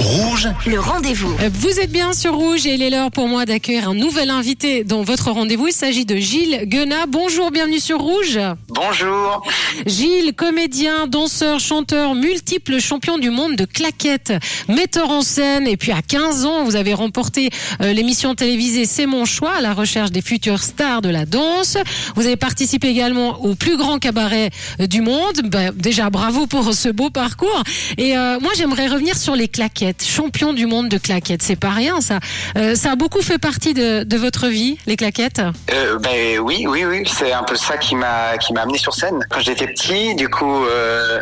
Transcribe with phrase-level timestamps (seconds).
[0.00, 1.36] Rouge, Le rendez-vous.
[1.52, 4.82] Vous êtes bien sur Rouge et il est l'heure pour moi d'accueillir un nouvel invité
[4.82, 5.66] dans votre rendez-vous.
[5.66, 7.04] Il s'agit de Gilles Guenat.
[7.06, 8.40] Bonjour, bienvenue sur Rouge.
[8.68, 9.46] Bonjour.
[9.84, 14.32] Gilles, comédien, danseur, chanteur, multiple champion du monde de claquettes,
[14.68, 15.66] metteur en scène.
[15.66, 17.50] Et puis à 15 ans, vous avez remporté
[17.82, 21.76] euh, l'émission télévisée C'est mon choix à la recherche des futures stars de la danse.
[22.16, 24.48] Vous avez participé également au plus grand cabaret
[24.80, 25.42] euh, du monde.
[25.44, 27.62] Ben, déjà, bravo pour ce beau parcours.
[27.98, 29.89] Et euh, moi, j'aimerais revenir sur les claquettes.
[29.98, 32.18] Champion du monde de claquettes, c'est pas rien ça.
[32.56, 35.40] Euh, ça a beaucoup fait partie de, votre vie, les claquettes?
[35.72, 38.94] Euh, ben oui, oui, oui, c'est un peu ça qui m'a qui m'a amené sur
[38.94, 39.26] scène.
[39.30, 41.20] Quand j'étais petit, du coup, euh,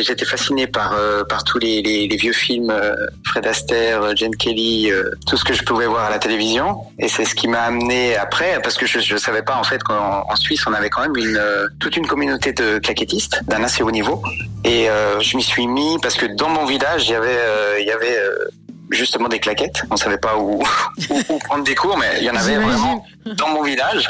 [0.00, 0.94] j'étais fasciné par
[1.28, 2.74] par tous les, vieux films,
[3.24, 4.90] Fred Astaire, Jane Kelly,
[5.26, 6.76] tout ce que je pouvais voir à la télévision.
[6.98, 9.82] Et c'est ce qui m'a amené après, parce que je je savais pas en fait
[9.82, 11.40] qu'en en Suisse on avait quand même une
[11.78, 14.22] toute une communauté de claquettistes d'un assez haut niveau.
[14.64, 17.80] Et euh, je m'y suis mis parce que dans mon village il y avait euh,
[17.80, 18.48] il y avait euh,
[18.90, 19.82] justement des claquettes.
[19.90, 20.62] On savait pas où,
[21.10, 23.04] où, où prendre des cours, mais il y en avait vraiment
[23.36, 24.08] dans mon village.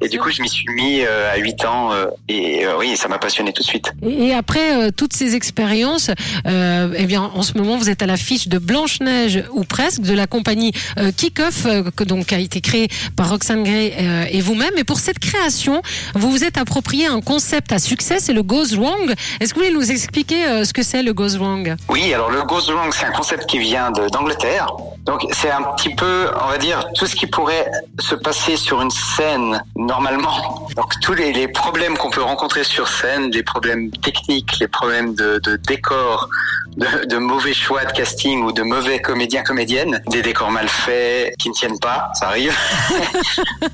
[0.00, 2.96] Et du coup, je m'y suis mis euh, à 8 ans euh, et euh, oui,
[2.96, 3.92] ça m'a passionné tout de suite.
[4.02, 6.10] Et et après euh, toutes ces expériences,
[6.46, 10.00] euh, eh bien, en ce moment, vous êtes à l'affiche de Blanche Neige ou presque
[10.00, 14.24] de la compagnie euh, Kick-Off, euh, que donc a été créée par Roxane Gray euh,
[14.30, 14.72] et vous-même.
[14.78, 15.82] Et pour cette création,
[16.14, 19.12] vous vous êtes approprié un concept à succès, c'est le Goes Wrong.
[19.40, 22.30] Est-ce que vous voulez nous expliquer euh, ce que c'est le Goes Wrong Oui, alors
[22.30, 24.66] le Goes Wrong, c'est un concept qui vient de- d'Angleterre.
[25.04, 28.80] Donc c'est un petit peu, on va dire, tout ce qui pourrait se passer sur
[28.80, 30.66] une scène normalement.
[30.76, 35.56] Donc tous les, problèmes qu'on peut rencontrer sur scène, les problèmes techniques, les problèmes de
[35.68, 36.28] décor,
[36.76, 41.34] de, de mauvais choix de casting ou de mauvais comédiens comédiennes, des décors mal faits
[41.38, 42.56] qui ne tiennent pas, ça arrive,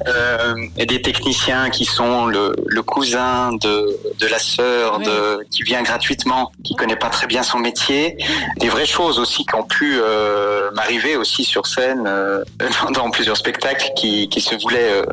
[0.07, 5.63] Euh, et des techniciens qui sont le, le cousin de, de la sœur de qui
[5.63, 8.17] vient gratuitement, qui connaît pas très bien son métier,
[8.59, 12.45] des vraies choses aussi qui ont pu euh, m'arriver aussi sur scène euh,
[12.85, 15.05] dans, dans plusieurs spectacles qui, qui se voulaient euh,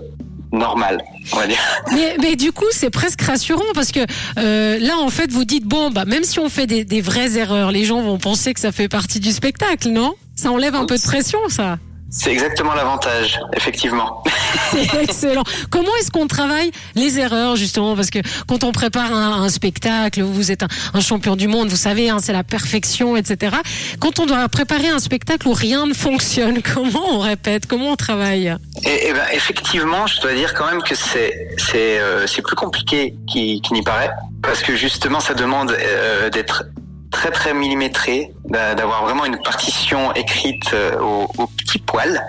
[0.58, 1.58] normal, on va dire.
[1.93, 3.99] mais, mais du coup, c'est presque rassurant parce que
[4.37, 7.37] euh, là, en fait, vous dites bon, bah même si on fait des, des vraies
[7.37, 10.15] erreurs, les gens vont penser que ça fait partie du spectacle, non?
[10.36, 11.77] Ça enlève un peu de pression, ça?
[12.09, 14.23] C'est exactement l'avantage, effectivement.
[14.71, 15.43] C'est excellent.
[15.69, 17.95] Comment est-ce qu'on travaille les erreurs justement?
[17.95, 20.63] Parce que quand on prépare un, spectacle, vous êtes
[20.93, 23.55] un, champion du monde, vous savez, hein, c'est la perfection, etc.
[23.99, 27.65] Quand on doit préparer un spectacle où rien ne fonctionne, comment on répète?
[27.65, 28.55] Comment on travaille?
[28.83, 33.15] Et, et ben, effectivement, je dois dire quand même que c'est c'est euh, plus compliqué
[33.27, 36.64] qu'il n'y paraît parce que justement, ça demande euh, d'être
[37.11, 42.21] très très millimétré, d'a- d'avoir vraiment une partition écrite euh, au, au petit poil.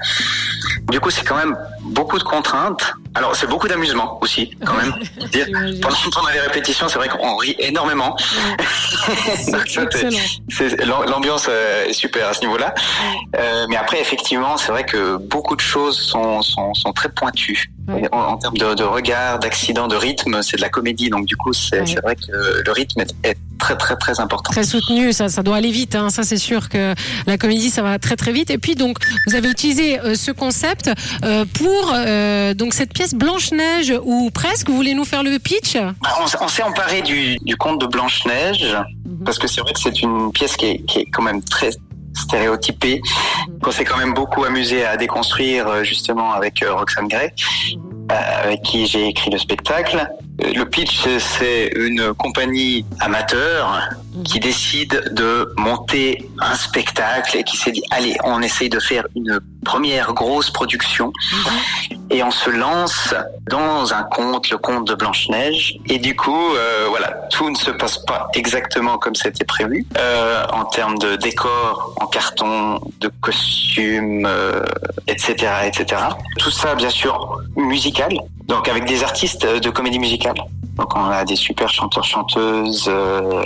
[0.90, 2.93] Du coup, c'est quand même beaucoup de contraintes.
[3.15, 4.94] Alors, c'est beaucoup d'amusement aussi, quand même.
[5.33, 5.47] Dire,
[5.83, 8.16] pendant, pendant les répétitions, c'est vrai qu'on rit énormément.
[11.09, 12.75] L'ambiance euh, est super à ce niveau-là.
[13.37, 17.71] Euh, mais après, effectivement, c'est vrai que beaucoup de choses sont, sont, sont très pointues.
[17.89, 18.06] Ouais.
[18.12, 21.09] En, en termes de, de regard, d'accident, de rythme, c'est de la comédie.
[21.09, 21.95] Donc, du coup, c'est Ouais.
[22.03, 24.50] vrai que le rythme est, est très, très, très important.
[24.53, 25.95] Très soutenu, ça, ça doit aller vite.
[25.95, 26.10] Hein.
[26.10, 26.95] Ça, c'est sûr que
[27.27, 28.50] la comédie, ça va très très vite.
[28.50, 30.91] Et puis donc, vous avez utilisé euh, ce concept
[31.25, 34.68] euh, pour euh, donc cette pièce Blanche Neige ou presque.
[34.68, 35.76] Vous voulez nous faire le pitch?
[35.76, 38.76] Bah, on, s'est emparé du, du conte de Blanche-Neige,
[39.24, 41.70] parce que c'est vrai que c'est une pièce qui est, qui est quand même très
[42.14, 43.00] stéréotypée,
[43.62, 47.30] qu'on s'est quand même beaucoup amusé à déconstruire euh, justement avec euh, Roxane Gray,
[48.08, 50.08] avec qui j'ai écrit le spectacle.
[50.38, 53.81] Le pitch, c'est- une compagnie amateur
[54.25, 59.04] qui décide de monter un spectacle et qui s'est dit, allez, on essaye de faire
[59.16, 61.12] une première grosse production
[62.10, 63.15] et on se lance
[63.50, 65.75] dans un conte, le conte de Blanche-Neige.
[65.87, 70.44] Et du coup, euh, voilà, tout ne se passe pas exactement comme c'était prévu euh,
[70.53, 74.65] en termes de décor, en carton, de costumes, euh,
[75.06, 75.34] etc.,
[75.66, 76.00] etc.
[76.38, 78.12] Tout ça, bien sûr, musical.
[78.48, 80.36] Donc avec des artistes de comédie musicale.
[80.76, 83.42] Donc on a des super chanteurs, chanteuses, euh,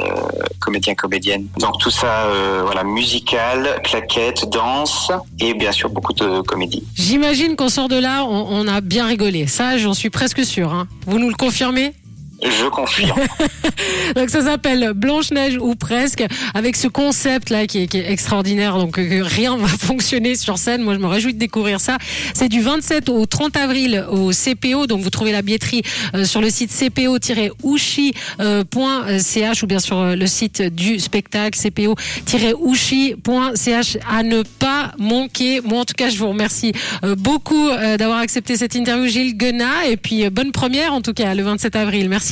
[0.60, 1.46] comédiens, comédiennes.
[1.58, 5.10] Donc tout ça, euh, voilà, musical, claquettes, danse
[5.40, 6.84] et bien sûr beaucoup de comédie.
[6.94, 9.46] J'imagine qu'on sort de là, on, on a bien rigolé.
[9.46, 10.72] Ça, j'en suis presque sûr.
[10.72, 10.87] Hein.
[11.06, 11.94] Vous nous le confirmez?
[12.42, 13.20] Je confirme.
[14.16, 16.24] Donc ça s'appelle Blanche-Neige ou presque,
[16.54, 20.82] avec ce concept là qui est, extraordinaire, donc euh, rien va fonctionner sur scène.
[20.82, 21.98] Moi je me réjouis de découvrir ça.
[22.34, 25.82] C'est du 27 au 30 avril au CPO, donc vous trouvez la billetterie
[26.14, 27.52] euh, sur le site cpo-ushi.ch
[29.62, 31.96] ou bien sur euh, le site du spectacle cpo-ushi.ch
[34.10, 35.60] à ne pas manquer.
[35.60, 36.72] Moi en tout cas je vous remercie
[37.04, 41.00] euh, beaucoup euh, d'avoir accepté cette interview Gilles Guenat et puis euh, bonne première en
[41.00, 42.08] tout cas le 27 avril.
[42.08, 42.31] Merci.